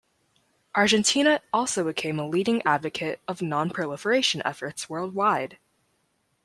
[0.75, 5.59] Argentina also became a leading advocate of non-proliferation efforts worldwide.